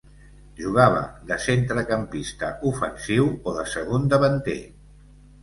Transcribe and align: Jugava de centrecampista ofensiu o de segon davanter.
Jugava 0.59 1.03
de 1.31 1.37
centrecampista 1.43 2.49
ofensiu 2.71 3.29
o 3.53 3.55
de 3.61 3.69
segon 3.75 4.11
davanter. 4.17 4.59